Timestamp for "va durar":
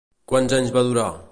0.79-1.07